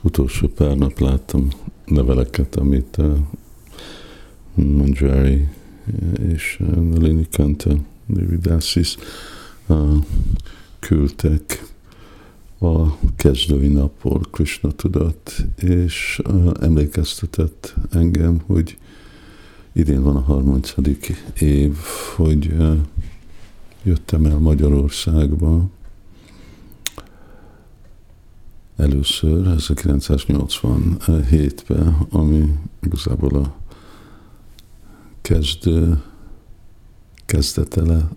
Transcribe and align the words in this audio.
utolsó 0.00 0.48
pár 0.48 0.76
nap 0.76 0.98
láttam 0.98 1.48
leveleket, 1.86 2.56
amit 2.56 2.96
uh, 2.96 3.16
Manjari 4.54 5.48
és 6.28 6.58
uh, 6.60 6.76
Nalini 6.76 7.26
Kanta, 7.30 7.76
Davidasis 8.06 8.96
uh, 9.66 10.04
küldtek 10.78 11.66
a 12.60 12.98
kezdői 13.16 13.68
napból 13.68 14.20
Krishna 14.30 14.70
tudat, 14.70 15.44
és 15.56 16.20
emlékeztetett 16.60 17.74
engem, 17.90 18.40
hogy 18.46 18.78
idén 19.72 20.02
van 20.02 20.16
a 20.16 20.20
30. 20.20 20.74
év, 21.38 21.76
hogy 22.16 22.54
jöttem 23.82 24.24
el 24.24 24.38
Magyarországba, 24.38 25.68
először 28.78 29.54
1987-ben, 29.58 32.06
ami 32.10 32.54
igazából 32.82 33.34
a 33.34 33.54
kezdő 35.20 36.02
kezdetele 37.26 38.08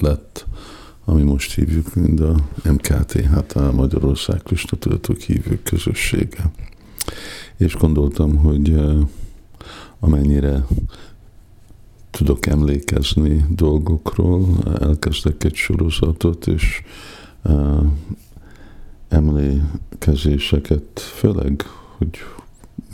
lett, 0.00 0.46
ami 1.04 1.22
most 1.22 1.54
hívjuk, 1.54 1.94
mind 1.94 2.20
a 2.20 2.34
MKT, 2.64 3.20
hát 3.20 3.52
a 3.52 3.72
Magyarország 3.72 4.42
Tudatok 4.78 5.20
hívők 5.20 5.62
közössége. 5.62 6.50
És 7.56 7.74
gondoltam, 7.74 8.36
hogy 8.36 8.80
amennyire 10.00 10.66
tudok 12.10 12.46
emlékezni 12.46 13.44
dolgokról, 13.48 14.58
elkezdek 14.80 15.44
egy 15.44 15.54
sorozatot, 15.54 16.46
és 16.46 16.82
emlékezéseket, 19.14 21.00
főleg, 21.00 21.62
hogy 21.96 22.10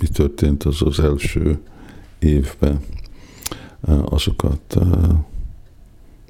mi 0.01 0.06
történt 0.06 0.62
az 0.62 0.83
az 0.83 1.00
első 1.00 1.58
évben, 2.19 2.81
azokat 4.05 4.77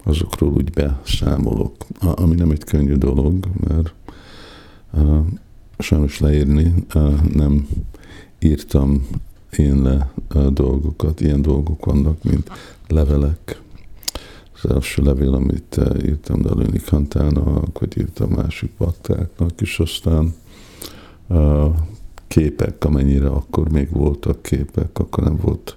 azokról 0.02 0.52
úgy 0.52 0.70
beszámolok, 0.70 1.74
ami 2.00 2.34
nem 2.34 2.50
egy 2.50 2.64
könnyű 2.64 2.94
dolog, 2.94 3.46
mert 3.68 3.94
sajnos 5.78 6.18
leírni 6.18 6.74
nem 7.32 7.68
írtam 8.38 9.06
én 9.56 9.82
le 9.82 10.12
dolgokat, 10.50 11.20
ilyen 11.20 11.42
dolgok 11.42 11.84
vannak, 11.84 12.22
mint 12.22 12.50
levelek, 12.88 13.60
az 14.62 14.70
első 14.70 15.02
levél, 15.02 15.34
amit 15.34 15.78
eh, 15.78 16.04
írtam 16.04 16.42
Dalini 16.42 16.78
Kantának, 16.78 17.78
vagy 17.78 17.98
írtam 17.98 18.30
másik 18.30 18.70
baktáknak, 18.78 19.60
és 19.60 19.78
aztán 19.78 20.34
a 21.28 21.70
képek, 22.26 22.84
amennyire 22.84 23.28
akkor 23.28 23.68
még 23.68 23.90
voltak 23.90 24.42
képek, 24.42 24.98
akkor 24.98 25.24
nem 25.24 25.36
volt 25.36 25.76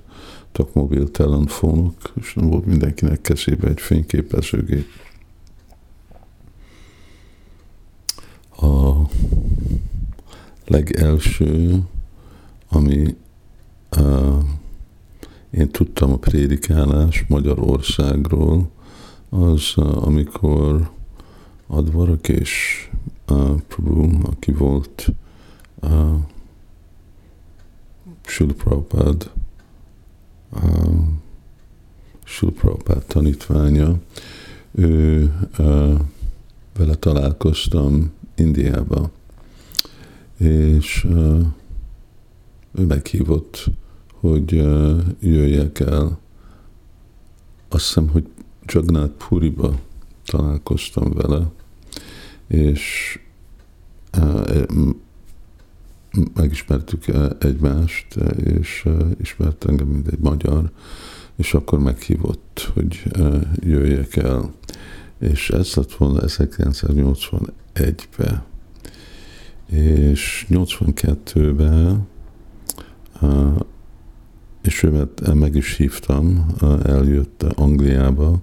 csak 0.52 0.74
mobiltelefonok, 0.74 1.96
és 2.14 2.34
nem 2.34 2.50
volt 2.50 2.66
mindenkinek 2.66 3.22
kezébe 3.22 3.68
egy 3.68 3.80
fényképezőgép. 3.80 4.86
A 8.58 8.94
legelső, 10.68 11.82
ami 12.70 13.16
uh, 13.98 14.44
én 15.52 15.70
tudtam 15.70 16.12
a 16.12 16.18
prédikálás 16.18 17.26
Magyarországról, 17.28 18.70
az, 19.34 19.74
amikor 19.78 20.92
Advarak 21.68 22.30
és 22.30 22.90
uh, 23.30 23.62
Prabhu, 23.68 24.10
aki 24.24 24.52
volt 24.52 25.08
uh, 25.82 26.18
Sula 28.26 28.54
Prabhupád, 28.54 29.32
uh, 30.52 31.04
tanítványa, 33.08 34.00
ő 34.72 35.24
uh, 35.58 36.00
vele 36.78 36.96
találkoztam 36.96 38.12
Indiába, 38.36 39.12
és 40.38 41.04
uh, 41.04 41.46
ő 42.72 42.86
meghívott 42.86 43.72
hogy 44.24 44.52
jöjjek 45.20 45.80
el. 45.80 46.20
Azt 47.70 47.86
hiszem, 47.86 48.10
hogy 48.10 48.28
Jagnát 48.66 49.10
Puriba 49.10 49.80
találkoztam 50.26 51.12
vele, 51.12 51.52
és 52.48 53.20
megismertük 56.34 57.04
egymást, 57.40 58.16
és 58.44 58.88
ismert 59.22 59.66
engem, 59.66 59.88
mint 59.88 60.08
egy 60.08 60.20
magyar, 60.20 60.72
és 61.36 61.54
akkor 61.54 61.80
meghívott, 61.80 62.72
hogy 62.74 63.04
jöjjek 63.60 64.16
el. 64.16 64.54
És 65.20 65.50
ez 65.50 65.74
lett 65.74 65.94
volna 65.94 66.22
1981-ben. 66.26 68.44
És 69.66 70.46
82-ben 70.50 72.08
és 74.64 74.84
őt 74.84 75.34
meg 75.34 75.56
is 75.56 75.76
hívtam, 75.76 76.46
eljött 76.84 77.44
Angliába, 77.44 78.42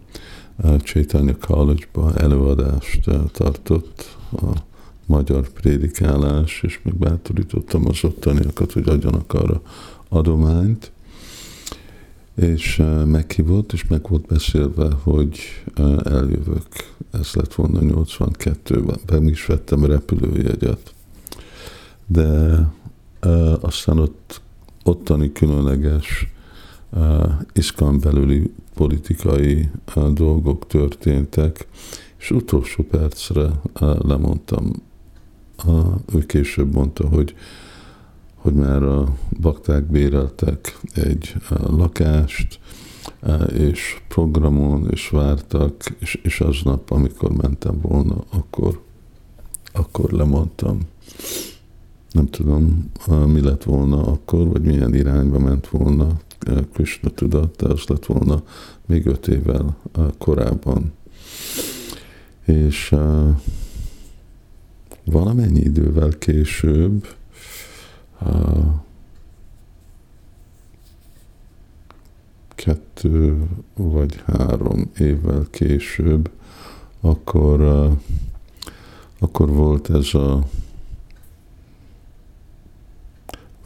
Chaitanya 0.78 1.36
College-ba 1.36 2.14
előadást 2.16 3.10
tartott 3.32 4.16
a 4.32 4.52
magyar 5.06 5.48
prédikálás, 5.48 6.62
és 6.62 6.80
meg 6.82 6.94
bátorítottam 6.94 7.86
az 7.86 8.04
ottaniakat, 8.04 8.72
hogy 8.72 8.88
adjanak 8.88 9.32
arra 9.34 9.62
adományt, 10.08 10.92
és 12.34 12.82
meghívott, 13.04 13.72
és 13.72 13.86
meg 13.86 14.08
volt 14.08 14.26
beszélve, 14.26 14.88
hogy 15.02 15.38
eljövök. 16.04 16.66
Ez 17.10 17.30
lett 17.32 17.54
volna 17.54 17.78
82-ben. 17.82 18.98
Be 19.06 19.30
is 19.30 19.46
vettem 19.46 19.84
repülőjegyet. 19.84 20.94
De 22.06 22.58
aztán 23.60 23.98
ott 23.98 24.40
ottani 24.84 25.32
különleges 25.32 26.28
uh, 26.90 27.32
iszkán 27.52 28.00
belüli 28.00 28.52
politikai 28.74 29.68
uh, 29.96 30.12
dolgok 30.12 30.66
történtek, 30.66 31.66
és 32.18 32.30
utolsó 32.30 32.82
percre 32.82 33.50
uh, 33.80 33.98
lemondtam. 34.00 34.72
Ő 36.14 36.26
később 36.26 36.74
mondta, 36.74 37.08
hogy 37.08 37.34
hogy 38.34 38.54
már 38.54 38.82
a 38.82 39.14
bakták 39.40 39.84
béreltek 39.84 40.78
egy 40.94 41.34
lakást, 41.66 42.58
és 43.52 44.00
programon, 44.08 44.88
és 44.90 45.08
vártak, 45.08 45.84
és, 45.98 46.20
és 46.22 46.40
aznap, 46.40 46.90
amikor 46.90 47.32
mentem 47.32 47.80
volna, 47.80 48.24
akkor, 48.30 48.80
akkor 49.72 50.10
lemondtam 50.10 50.78
nem 52.12 52.26
tudom, 52.26 52.90
mi 53.06 53.40
lett 53.40 53.64
volna 53.64 54.06
akkor, 54.06 54.48
vagy 54.48 54.62
milyen 54.62 54.94
irányba 54.94 55.38
ment 55.38 55.68
volna 55.68 56.20
Krishna 56.72 57.10
tudat, 57.10 57.56
de 57.56 57.66
az 57.66 57.84
lett 57.86 58.06
volna 58.06 58.42
még 58.86 59.06
öt 59.06 59.28
évvel 59.28 59.76
korábban. 60.18 60.92
És 62.44 62.94
valamennyi 65.04 65.60
idővel 65.60 66.10
később 66.18 67.06
kettő 72.54 73.42
vagy 73.74 74.22
három 74.24 74.90
évvel 74.98 75.46
később, 75.50 76.30
akkor, 77.00 77.90
akkor 79.18 79.48
volt 79.48 79.90
ez 79.90 80.14
a 80.14 80.44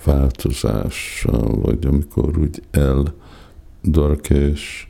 változás, 0.04 1.26
vagy 1.48 1.86
amikor 1.86 2.38
úgy 2.38 2.62
el 2.70 3.14
Darkes 3.84 4.88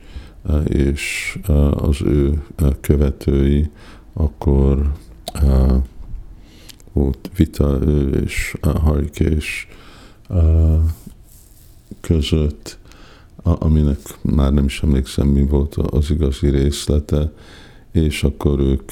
és 0.67 1.37
az 1.71 2.01
ő 2.01 2.43
követői, 2.81 3.69
akkor 4.13 4.91
volt 6.93 7.31
vita 7.35 7.79
ő 7.81 8.21
és 8.23 8.55
Harikés 8.61 9.67
között, 12.01 12.77
aminek 13.43 13.99
már 14.21 14.53
nem 14.53 14.65
is 14.65 14.83
emlékszem, 14.83 15.27
mi 15.27 15.45
volt 15.45 15.75
az 15.75 16.11
igazi 16.11 16.49
részlete, 16.49 17.31
és 17.91 18.23
akkor 18.23 18.59
ők 18.59 18.91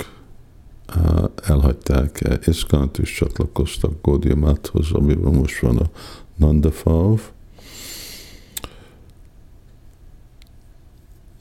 elhagyták 1.44 2.22
Iszkant, 2.46 2.98
és 2.98 3.14
csatlakoztak 3.14 4.02
Gaudiya 4.02 4.36
amiben 4.92 5.34
most 5.34 5.60
van 5.60 5.78
a 5.78 5.90
Nandafav. 6.36 7.20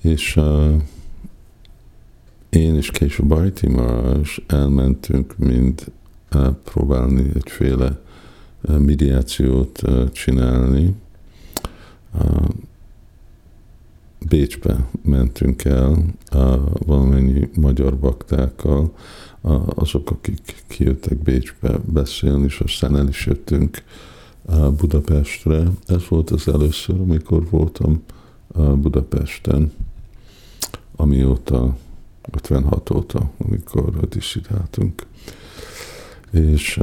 És 0.00 0.36
uh, 0.36 0.82
én 2.50 2.74
és 2.74 2.90
később 2.90 3.26
Bajti 3.26 3.68
Maraj 3.68 4.20
elmentünk 4.46 5.38
mind 5.38 5.84
uh, 6.34 6.48
próbálni 6.64 7.30
egyféle 7.34 8.00
mediációt 8.60 9.82
csinálni. 10.12 10.94
Bécsbe 14.32 14.88
mentünk 15.02 15.64
el 15.64 16.14
valamennyi 16.86 17.50
magyar 17.54 17.98
baktákkal, 17.98 18.94
azok, 19.74 20.10
akik 20.10 20.64
kijöttek 20.66 21.18
Bécsbe 21.18 21.78
beszélni, 21.92 22.44
és 22.44 22.60
aztán 22.60 22.96
el 22.96 23.08
is 23.08 23.26
jöttünk 23.26 23.82
Budapestre. 24.76 25.62
Ez 25.86 26.08
volt 26.08 26.30
az 26.30 26.48
először, 26.48 27.00
amikor 27.00 27.48
voltam 27.50 28.02
Budapesten, 28.54 29.72
amióta 30.96 31.76
56 32.30 32.90
óta, 32.90 33.30
amikor 33.38 34.08
diszidáltunk. 34.08 35.06
És 36.30 36.80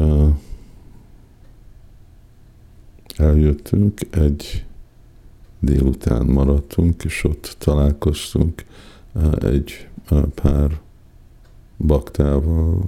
eljöttünk, 3.18 4.00
egy 4.10 4.64
délután 5.60 6.26
maradtunk, 6.26 7.04
és 7.04 7.24
ott 7.24 7.56
találkoztunk 7.58 8.66
uh, 9.14 9.34
egy 9.40 9.88
uh, 10.12 10.24
pár 10.28 10.80
baktával, 11.78 12.84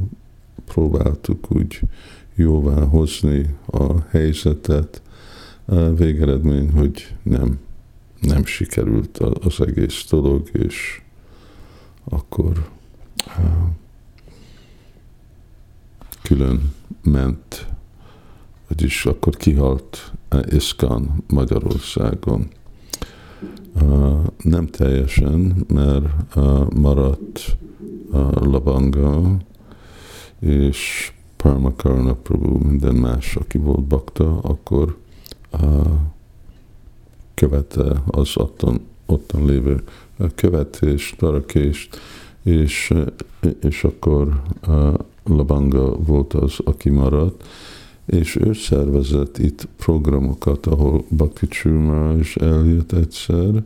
próbáltuk 0.66 1.52
úgy 1.52 1.80
jóvá 2.36 2.84
hozni 2.84 3.56
a 3.66 4.02
helyzetet. 4.10 5.02
Uh, 5.66 5.98
végeredmény, 5.98 6.72
hogy 6.72 7.16
nem, 7.24 7.60
nem 8.20 8.46
sikerült 8.46 9.18
az 9.18 9.62
egész 9.62 10.06
dolog, 10.10 10.50
és 10.52 11.02
akkor 12.04 12.70
külön 16.22 16.74
ment, 17.04 17.68
vagyis 18.68 19.06
akkor 19.06 19.36
kihalt 19.36 20.12
Iszkan 20.50 21.24
Magyarországon. 21.28 22.50
Nem 24.44 24.68
teljesen, 24.68 25.66
mert 25.68 26.36
maradt 26.74 27.58
Labanga 28.34 29.38
és 30.40 31.12
Parmakarna 31.36 32.14
Prabhu, 32.14 32.58
minden 32.58 32.96
más, 32.96 33.36
aki 33.36 33.58
volt 33.58 33.84
bakta, 33.84 34.40
akkor 34.42 34.98
követte 37.34 38.04
az 38.08 38.38
ottan, 38.38 38.80
ottan 39.06 39.46
lévő 39.46 39.84
követést, 40.36 41.18
tarakést, 41.18 42.00
és, 42.44 42.94
és 43.62 43.84
akkor 43.84 44.42
Labanga 45.24 45.96
volt 45.96 46.34
az, 46.34 46.60
aki 46.64 46.90
maradt, 46.90 47.48
és 48.06 48.36
ő 48.36 48.54
szervezett 48.54 49.38
itt 49.38 49.68
programokat, 49.78 50.66
ahol 50.66 51.06
Bhakti 51.10 51.48
is 52.20 52.36
eljött 52.36 52.92
egyszer, 52.92 53.64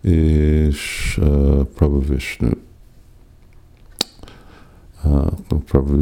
és 0.00 1.18
uh, 1.20 1.62
Prabhu 1.64 2.00
Vishnu. 2.00 2.50
Uh, 5.04 5.26
Prabhu 5.64 6.00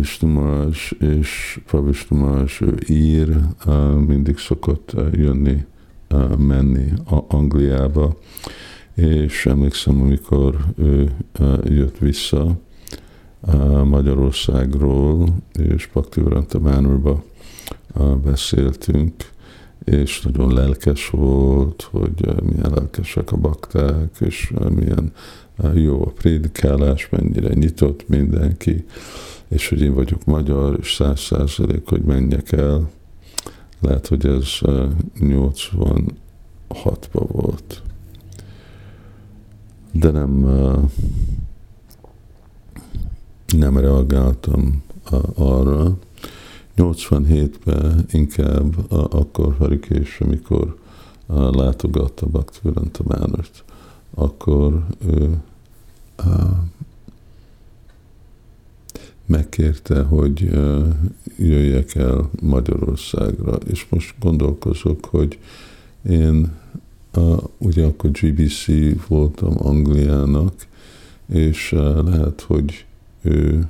és 0.99 1.61
Prabhu 1.67 1.87
Vishnu 1.87 2.45
ő 2.61 2.79
ír, 2.89 3.37
uh, 3.67 3.95
mindig 3.95 4.39
szokott 4.39 4.93
uh, 4.95 5.09
jönni, 5.13 5.65
uh, 6.11 6.37
menni 6.37 6.93
a 7.11 7.25
Angliába, 7.29 8.17
és 8.95 9.47
emlékszem, 9.47 10.01
amikor 10.01 10.57
ő 10.77 11.17
jött 11.65 11.99
vissza 11.99 12.59
Magyarországról, 13.85 15.29
és 15.52 15.87
Paktivaranta 15.87 16.58
Mánurba 16.58 17.25
beszéltünk, 18.25 19.12
és 19.85 20.20
nagyon 20.20 20.52
lelkes 20.52 21.08
volt, 21.08 21.88
hogy 21.91 22.43
milyen 22.43 22.70
lelkesek 22.75 23.32
a 23.32 23.37
bakták, 23.37 24.17
és 24.20 24.52
milyen 24.69 25.12
jó 25.75 26.02
a 26.02 26.11
prédikálás, 26.11 27.08
mennyire 27.08 27.55
nyitott 27.55 28.08
mindenki, 28.08 28.85
és 29.49 29.69
hogy 29.69 29.81
én 29.81 29.94
vagyok 29.94 30.25
magyar, 30.25 30.76
és 30.81 30.94
száz 30.94 31.20
százalék, 31.20 31.88
hogy 31.88 32.02
menjek 32.02 32.52
el. 32.52 32.91
Lehet, 33.81 34.06
hogy 34.06 34.26
ez 34.26 34.49
86-ban 35.20 36.08
volt 37.12 37.82
de 39.94 40.11
nem, 40.11 40.44
nem 43.56 43.79
reagáltam 43.79 44.83
arra. 45.35 45.97
87-ben 46.77 48.06
inkább 48.11 48.93
akkor 49.12 49.55
Harikés, 49.59 50.21
amikor 50.21 50.79
látogatta 51.27 52.27
Bhaktivedanta 52.27 53.03
Mánort, 53.06 53.65
akkor 54.15 54.87
ő 55.06 55.37
megkérte, 59.27 60.03
hogy 60.03 60.51
jöjjek 61.37 61.95
el 61.95 62.31
Magyarországra, 62.41 63.55
és 63.71 63.87
most 63.91 64.15
gondolkozok, 64.21 65.05
hogy 65.05 65.39
én 66.09 66.53
Uh, 67.17 67.43
ugye 67.59 67.85
akkor 67.85 68.11
GBC 68.11 68.67
voltam 69.09 69.55
Angliának, 69.59 70.53
és 71.33 71.71
lehet, 72.05 72.41
hogy 72.41 72.85
ő 73.25 73.69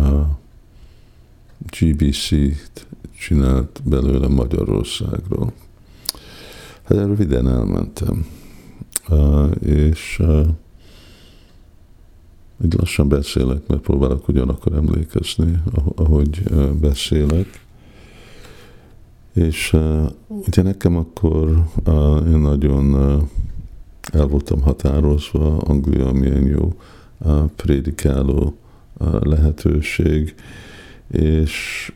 uh, 0.00 0.26
GBC-t 1.78 2.86
csinált 3.18 3.80
belőle 3.84 4.28
Magyarországról. 4.28 5.52
Hát 6.84 6.98
röviden 6.98 7.48
elmentem, 7.48 8.26
és 9.60 10.18
uh, 10.20 10.46
így 12.64 12.74
lassan 12.74 13.08
beszélek, 13.08 13.66
mert 13.66 13.80
próbálok 13.80 14.28
ugyanakkor 14.28 14.72
emlékezni, 14.72 15.62
ahogy 15.94 16.42
uh, 16.50 16.70
beszélek. 16.70 17.62
És 19.32 19.72
uh, 19.72 20.10
ugye 20.26 20.62
nekem 20.62 20.96
akkor 20.96 21.64
én 22.26 22.38
nagyon 22.38 22.94
uh, 22.94 23.22
el 24.12 24.26
voltam 24.26 24.60
határozva, 24.60 25.56
Anglia 25.56 26.12
milyen 26.12 26.46
jó 26.46 26.72
prédikáló 27.56 28.56
lehetőség, 29.20 30.34
és 31.10 31.92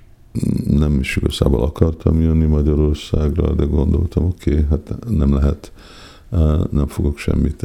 nem 0.66 0.98
is 0.98 1.16
igazából 1.16 1.62
akartam 1.62 2.20
jönni 2.20 2.46
Magyarországra, 2.46 3.54
de 3.54 3.64
gondoltam, 3.64 4.24
oké, 4.24 4.50
okay, 4.50 4.64
hát 4.70 4.96
nem 5.08 5.34
lehet, 5.34 5.72
nem 6.70 6.86
fogok 6.86 7.18
semmit 7.18 7.64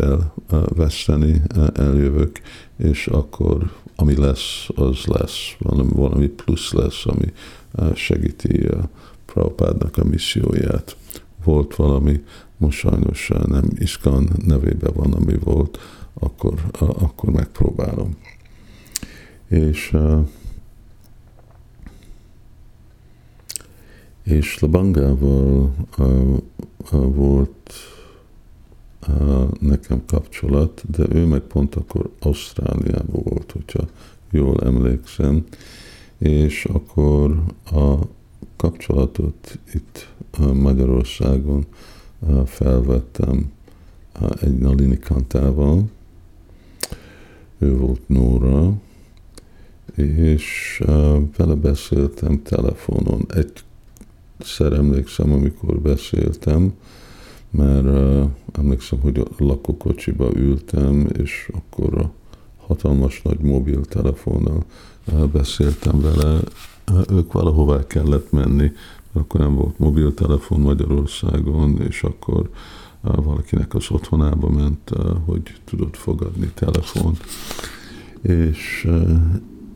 elveszteni, 0.49 1.41
eljövök, 1.73 2.41
és 2.77 3.07
akkor 3.07 3.71
ami 3.95 4.17
lesz, 4.17 4.67
az 4.75 5.05
lesz, 5.05 5.55
valami, 5.59 5.91
valami 5.93 6.27
plusz 6.27 6.71
lesz, 6.71 7.05
ami 7.05 7.33
segíti 7.93 8.69
Prabhupádnak 9.25 9.97
a 9.97 10.03
misszióját. 10.03 10.97
Volt 11.43 11.75
valami, 11.75 12.23
most 12.57 12.77
sajnos 12.77 13.31
nem 13.45 13.63
Iskan 13.75 14.29
nevében 14.45 14.91
van, 14.95 15.13
ami 15.13 15.37
volt, 15.43 15.79
akkor, 16.13 16.53
akkor 16.79 17.29
megpróbálom. 17.29 18.17
És 19.53 19.97
és 24.23 24.59
Labangával 24.59 25.73
volt 26.89 27.73
nekem 29.59 30.01
kapcsolat, 30.05 30.91
de 30.91 31.05
ő 31.09 31.25
meg 31.25 31.41
pont 31.41 31.75
akkor 31.75 32.09
Ausztráliában 32.19 33.21
volt, 33.23 33.51
hogyha 33.51 33.87
jól 34.31 34.63
emlékszem, 34.63 35.45
és 36.17 36.65
akkor 36.65 37.43
a 37.71 37.95
kapcsolatot 38.55 39.59
itt 39.73 40.13
Magyarországon 40.53 41.65
felvettem 42.45 43.51
egy 44.41 44.57
Nalini 44.57 44.99
Kantával, 44.99 45.89
ő 47.57 47.77
volt 47.77 48.07
Nóra, 48.07 48.73
és 49.95 50.83
vele 51.37 51.53
beszéltem 51.53 52.41
telefonon. 52.43 53.25
Egyszer 53.27 54.73
emlékszem, 54.73 55.31
amikor 55.31 55.79
beszéltem, 55.79 56.73
mert 57.49 57.87
emlékszem, 58.53 58.99
hogy 58.99 59.19
a 59.19 59.25
lakókocsiba 59.37 60.29
ültem, 60.35 61.07
és 61.17 61.51
akkor 61.53 61.97
a 61.97 62.11
hatalmas 62.57 63.21
nagy 63.21 63.39
mobiltelefonnal 63.39 64.63
beszéltem 65.31 66.01
vele, 66.01 66.39
ők 67.11 67.31
valahová 67.31 67.87
kellett 67.87 68.31
menni, 68.31 68.71
akkor 69.13 69.39
nem 69.39 69.55
volt 69.55 69.79
mobiltelefon 69.79 70.59
Magyarországon, 70.59 71.81
és 71.81 72.03
akkor 72.03 72.49
valakinek 73.01 73.75
az 73.75 73.85
otthonába 73.89 74.49
ment, 74.49 74.89
hogy 75.25 75.41
tudott 75.65 75.95
fogadni 75.97 76.51
telefont. 76.53 77.23
És, 78.21 78.87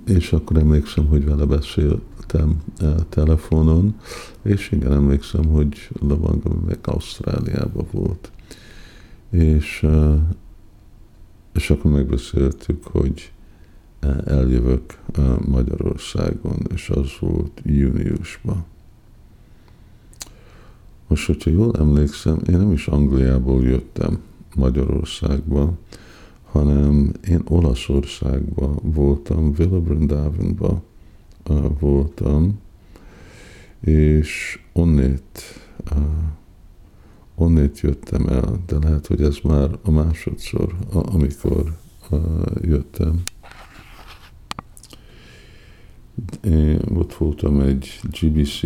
és 0.07 0.33
akkor 0.33 0.57
emlékszem, 0.57 1.07
hogy 1.07 1.25
vele 1.25 1.45
beszéltem 1.45 2.01
beszéltem 2.27 2.61
telefonon, 3.09 3.95
és 4.41 4.71
igen, 4.71 4.91
emlékszem, 4.91 5.45
hogy 5.45 5.89
Lavanga 5.99 6.49
meg 6.65 6.79
Ausztráliában 6.81 7.85
volt. 7.91 8.31
És, 9.29 9.87
és 11.53 11.69
akkor 11.69 11.91
megbeszéltük, 11.91 12.83
hogy 12.83 13.31
eljövök 14.25 14.97
Magyarországon, 15.47 16.57
és 16.73 16.89
az 16.89 17.09
volt 17.19 17.61
júniusban. 17.63 18.65
Most, 21.07 21.25
hogyha 21.25 21.49
jól 21.49 21.75
emlékszem, 21.77 22.39
én 22.49 22.57
nem 22.57 22.71
is 22.71 22.87
Angliából 22.87 23.63
jöttem 23.63 24.19
Magyarországba, 24.55 25.73
hanem 26.57 27.11
én 27.29 27.41
Olaszországban 27.47 28.79
voltam, 28.81 29.53
Villa 29.53 29.79
Brindavanba 29.79 30.83
uh, 31.49 31.79
voltam, 31.79 32.59
és 33.79 34.59
onnét, 34.73 35.41
onnét 37.35 37.79
jöttem 37.79 38.27
el, 38.27 38.63
de 38.65 38.77
lehet, 38.81 39.07
hogy 39.07 39.21
ez 39.21 39.37
már 39.43 39.69
a 39.83 39.91
másodszor, 39.91 40.75
amikor 40.91 41.77
jöttem. 42.61 43.21
Én 46.43 46.79
ott 46.93 47.13
voltam 47.13 47.59
egy 47.59 47.99
GBC 48.19 48.59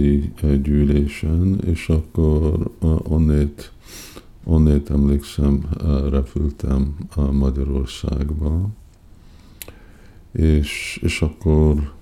gyűlésen, 0.61 1.59
és 1.65 1.89
akkor 1.89 2.71
onnét 3.03 3.71
Onnét 4.43 4.89
emlékszem, 4.89 5.69
repültem 6.09 6.95
a 7.15 7.31
Magyarországba, 7.31 8.69
és, 10.31 10.99
és 11.01 11.21
akkor 11.21 11.93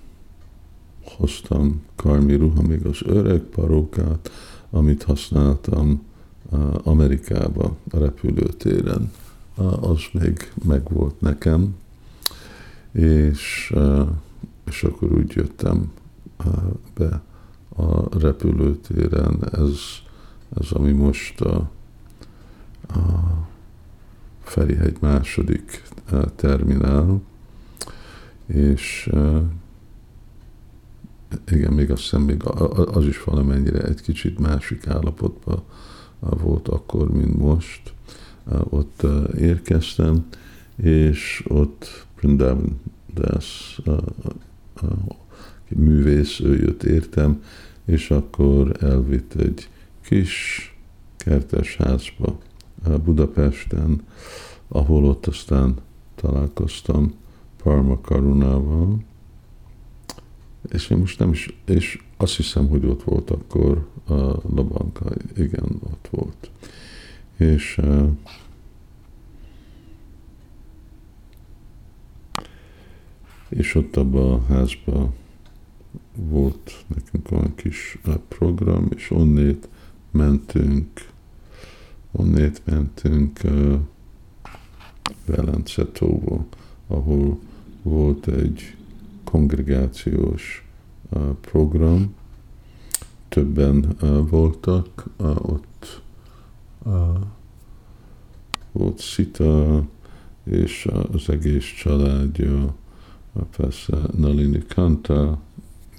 hoztam 1.03 1.81
karmi 1.95 2.35
ruha, 2.35 2.61
még 2.61 2.85
az 2.85 2.99
öreg 3.05 3.39
parókát, 3.39 4.31
amit 4.69 5.03
használtam 5.03 6.01
Amerikába, 6.83 7.77
a 7.91 7.97
repülőtéren. 7.97 9.11
Az 9.81 9.99
még 10.11 10.51
megvolt 10.65 11.21
nekem, 11.21 11.75
és, 12.91 13.73
és 14.65 14.83
akkor 14.83 15.11
úgy 15.11 15.31
jöttem 15.35 15.91
be 16.93 17.21
a 17.75 18.19
repülőtéren. 18.19 19.49
Ez, 19.51 19.79
ez 20.59 20.71
ami 20.71 20.91
most 20.91 21.41
a 21.41 21.69
a 22.89 23.47
Ferihegy 24.43 24.97
második 24.99 25.83
e, 26.11 26.25
terminál, 26.35 27.21
és 28.45 29.09
e, 29.13 29.41
igen, 31.51 31.73
még 31.73 31.91
azt 31.91 32.01
hiszem, 32.01 32.21
még 32.21 32.43
az 32.93 33.05
is 33.05 33.23
valamennyire 33.23 33.81
egy 33.81 34.01
kicsit 34.01 34.39
másik 34.39 34.87
állapotban 34.87 35.63
volt 36.19 36.67
akkor, 36.67 37.11
mint 37.11 37.37
most. 37.37 37.93
E, 38.51 38.57
ott 38.69 39.01
érkeztem, 39.37 40.25
és 40.75 41.43
ott 41.47 42.05
Brindavan 42.15 42.79
Das 43.13 43.81
művész, 45.67 46.39
ő 46.39 46.55
jött 46.55 46.83
értem, 46.83 47.43
és 47.85 48.11
akkor 48.11 48.83
elvitt 48.83 49.33
egy 49.33 49.69
kis 50.01 50.63
kertes 51.17 51.77
házba, 51.77 52.37
Budapesten, 53.03 54.01
ahol 54.67 55.05
ott 55.05 55.25
aztán 55.25 55.75
találkoztam 56.15 57.13
Parma 57.63 58.01
Karunával, 58.01 59.03
és 60.71 60.89
én 60.89 60.97
most 60.97 61.19
nem 61.19 61.31
is, 61.31 61.57
és 61.65 62.03
azt 62.17 62.35
hiszem, 62.35 62.67
hogy 62.67 62.85
ott 62.85 63.03
volt 63.03 63.29
akkor 63.29 63.87
a 64.07 64.13
Labanka, 64.55 65.05
igen, 65.35 65.79
ott 65.83 66.07
volt. 66.11 66.51
És 67.37 67.79
és 73.49 73.75
ott 73.75 73.95
abban 73.95 74.31
a 74.31 74.45
házban 74.53 75.13
volt 76.15 76.85
nekünk 76.87 77.31
olyan 77.31 77.55
kis 77.55 77.99
program, 78.27 78.87
és 78.95 79.11
onnét 79.11 79.69
mentünk 80.11 81.09
Onnét 82.11 82.61
mentünk 82.65 83.39
uh, 83.43 83.79
Velence 85.25 85.85
tóba, 85.85 86.45
ahol 86.87 87.39
volt 87.81 88.27
egy 88.27 88.75
kongregációs 89.23 90.63
program, 91.41 92.15
többen 93.27 93.95
voltak, 94.29 95.03
ott 95.41 96.01
volt 98.71 98.99
Szita, 98.99 99.83
és 100.43 100.87
az 101.11 101.29
egész 101.29 101.65
családja, 101.65 102.75
persze 103.57 103.97
Nalini 104.17 104.63
Kanta, 104.67 105.41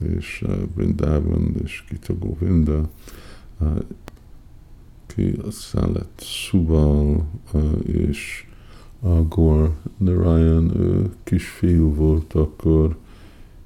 és 0.00 0.44
Brindavan, 0.74 1.54
és 1.62 1.84
Gita 1.88 2.18
Govinda, 2.18 2.90
aki 5.10 5.36
aztán 5.46 5.92
lett 5.92 6.22
Subal, 6.22 7.26
és 7.82 8.46
Agor 9.00 9.76
Narayan, 9.96 10.80
ő 10.80 11.10
kisfiú 11.24 11.94
volt 11.94 12.34
akkor, 12.34 12.96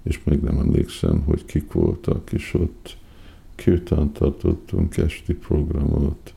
és 0.02 0.20
még 0.24 0.40
nem 0.40 0.58
emlékszem, 0.58 1.22
hogy 1.22 1.44
kik 1.44 1.72
voltak, 1.72 2.32
és 2.32 2.54
ott 2.54 2.96
kirtan 3.54 4.12
tartottunk 4.12 4.96
esti 4.96 5.34
programot, 5.34 6.34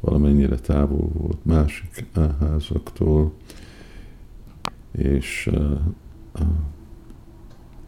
valamennyire 0.00 0.56
távol 0.56 1.08
volt 1.12 1.44
másik 1.44 2.04
házaktól, 2.40 3.32
és 4.90 5.50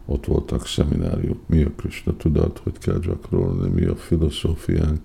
ott 0.05 0.25
voltak 0.25 0.67
szemináriumok, 0.67 1.47
mi 1.47 1.63
a 1.63 1.71
Krishna 1.75 2.17
tudat, 2.17 2.57
hogy 2.63 2.77
kell 2.77 2.99
gyakorolni, 2.99 3.69
mi 3.69 3.85
a 3.85 3.95
filozófiánk, 3.95 5.01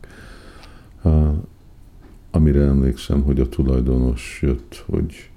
amire 2.30 2.60
emlékszem, 2.60 3.22
hogy 3.22 3.40
a 3.40 3.48
tulajdonos 3.48 4.38
jött, 4.42 4.84
hogy 4.86 5.30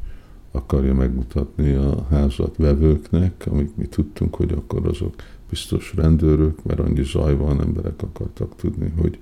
akarja 0.52 0.94
megmutatni 0.94 1.74
a 1.74 2.06
házat 2.10 2.58
vevőknek, 2.58 3.48
amik 3.50 3.76
mi 3.76 3.86
tudtunk, 3.86 4.36
hogy 4.36 4.52
akkor 4.52 4.88
azok 4.88 5.16
biztos 5.50 5.94
rendőrök, 5.96 6.64
mert 6.64 6.80
annyi 6.80 7.04
zaj 7.04 7.36
van, 7.36 7.62
emberek 7.62 8.02
akartak 8.02 8.56
tudni, 8.56 8.94
hogy 9.02 9.18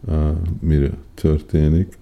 uh, 0.00 0.36
mire 0.60 0.90
történik. 1.14 1.98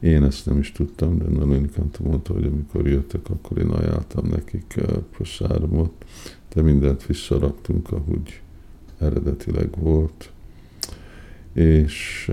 Én 0.00 0.22
ezt 0.22 0.46
nem 0.46 0.58
is 0.58 0.72
tudtam, 0.72 1.18
de 1.18 1.24
nagyon 1.24 1.68
mondta, 2.04 2.32
hogy 2.32 2.44
amikor 2.44 2.86
jöttek, 2.86 3.30
akkor 3.30 3.58
én 3.58 3.68
ajánltam 3.68 4.26
nekik 4.26 4.74
uh, 4.76 4.96
proszáromot, 4.96 5.92
de 6.54 6.62
mindent 6.62 7.06
visszaraktunk, 7.06 7.92
ahogy 7.92 8.40
eredetileg 8.98 9.70
volt 9.80 10.32
és, 11.52 12.30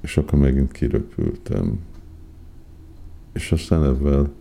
és 0.00 0.16
akkor 0.16 0.38
megint 0.38 0.72
kiröpültem. 0.72 1.78
És 3.32 3.52
aztán 3.52 3.84
ebben, 3.84 4.32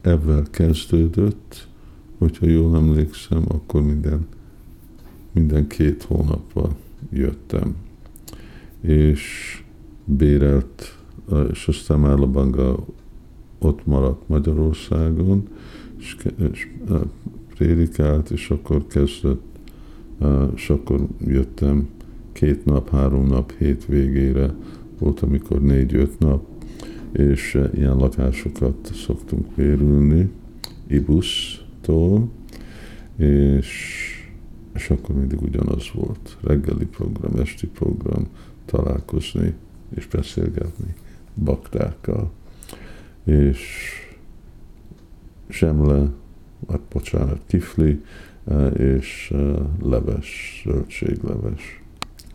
ebben 0.00 0.46
kezdődött, 0.50 1.68
hogyha 2.18 2.46
jól 2.46 2.76
emlékszem, 2.76 3.42
akkor 3.48 3.82
minden, 3.82 4.26
minden 5.32 5.66
két 5.66 6.02
hónapban 6.02 6.74
jöttem. 7.10 7.76
És 8.80 9.22
bérelt, 10.04 10.98
és 11.50 11.68
aztán 11.68 12.04
Állabanga 12.04 12.84
ott 13.58 13.86
maradt 13.86 14.28
Magyarországon, 14.28 15.48
és, 15.98 16.16
és 16.52 16.68
prédikált, 17.54 18.30
és 18.30 18.50
akkor 18.50 18.86
kezdett, 18.86 19.42
és 20.54 20.70
akkor 20.70 21.06
jöttem 21.26 21.88
két 22.38 22.64
nap, 22.64 22.90
három 22.90 23.26
nap, 23.26 23.52
végére 23.86 24.54
volt, 24.98 25.20
amikor 25.20 25.62
négy-öt 25.62 26.18
nap, 26.18 26.46
és 27.12 27.54
eh, 27.54 27.70
ilyen 27.74 27.96
lakásokat 27.96 28.90
szoktunk 28.94 29.46
bérülni 29.54 30.30
Ibusztól, 30.86 32.28
és, 33.16 33.68
és 34.74 34.90
akkor 34.90 35.14
mindig 35.14 35.42
ugyanaz 35.42 35.90
volt. 35.94 36.36
Reggeli 36.40 36.86
program, 36.86 37.40
esti 37.40 37.66
program, 37.66 38.26
találkozni 38.64 39.54
és 39.94 40.06
beszélgetni 40.06 40.94
baktákkal. 41.34 42.30
És 43.24 43.60
semle, 45.48 46.10
hát 46.68 46.80
bocsánat, 46.92 47.40
kifli, 47.46 48.00
eh, 48.44 48.72
és 48.80 49.30
eh, 49.34 49.56
leves, 49.82 50.62
zöldségleves 50.64 51.86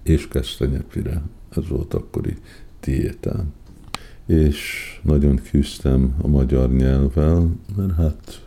és 0.03 0.27
kesztenyepire. 0.27 1.21
Ez 1.49 1.67
volt 1.67 1.93
akkori 1.93 2.37
diétám. 2.81 3.53
És 4.25 4.59
nagyon 5.03 5.35
küzdtem 5.35 6.15
a 6.21 6.27
magyar 6.27 6.71
nyelvvel, 6.71 7.49
mert 7.75 7.95
hát 7.95 8.43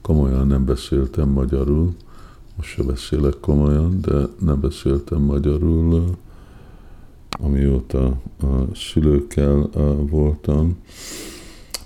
komolyan 0.00 0.46
nem 0.46 0.64
beszéltem 0.64 1.28
magyarul, 1.28 1.94
most 2.56 2.68
se 2.68 2.82
beszélek 2.82 3.34
komolyan, 3.40 4.00
de 4.00 4.26
nem 4.40 4.60
beszéltem 4.60 5.20
magyarul, 5.20 6.16
amióta 7.30 8.06
a 8.40 8.74
szülőkkel 8.74 9.68
voltam, 10.10 10.76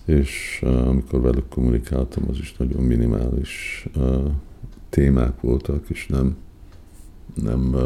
és 0.04 0.62
amikor 0.64 1.20
velük 1.20 1.48
kommunikáltam, 1.48 2.24
az 2.28 2.38
is 2.38 2.54
nagyon 2.56 2.82
minimális 2.82 3.86
témák 4.88 5.40
voltak, 5.40 5.88
és 5.88 6.06
nem, 6.06 6.36
nem 7.34 7.76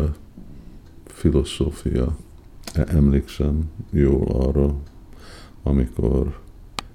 filozófia. 1.22 2.16
E, 2.74 2.86
emlékszem 2.88 3.70
jól 3.90 4.26
arra, 4.26 4.76
amikor 5.62 6.40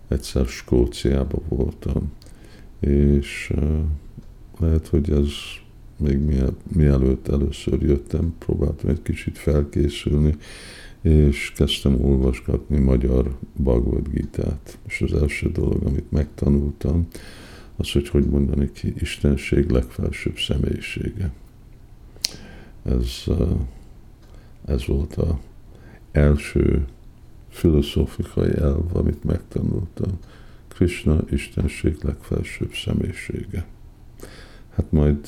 egyszer 0.07 0.45
Skóciában 0.45 1.41
voltam, 1.47 2.11
és 2.79 3.53
lehet, 4.59 4.87
hogy 4.87 5.09
ez 5.09 5.29
még 5.97 6.19
mielőtt 6.67 7.27
először 7.27 7.81
jöttem, 7.81 8.33
próbáltam 8.37 8.89
egy 8.89 9.01
kicsit 9.01 9.37
felkészülni, 9.37 10.35
és 11.01 11.51
kezdtem 11.55 12.05
olvasgatni 12.05 12.79
magyar 12.79 13.37
Bhagavad 13.55 14.09
Gita-t. 14.09 14.77
És 14.87 15.01
az 15.01 15.13
első 15.13 15.51
dolog, 15.51 15.85
amit 15.85 16.11
megtanultam, 16.11 17.07
az, 17.75 17.91
hogy 17.91 18.09
hogy 18.09 18.25
mondani 18.25 18.71
ki 18.71 18.93
Istenség 18.99 19.69
legfelsőbb 19.69 20.37
személyisége. 20.37 21.31
Ez, 22.83 23.23
ez 24.67 24.85
volt 24.85 25.15
az 25.15 25.33
első 26.11 26.85
filozófikai 27.49 28.57
elv, 28.57 28.95
amit 28.95 29.23
megtanultam. 29.23 30.19
Krishna 30.67 31.21
Istenség 31.29 31.97
legfelsőbb 32.01 32.73
személyisége. 32.73 33.65
Hát 34.75 34.91
majd 34.91 35.27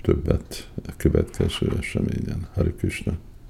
többet 0.00 0.70
a 0.86 0.92
következő 0.96 1.72
eseményen. 1.78 2.48
Hari 2.54 2.72
Krishna. 2.72 3.18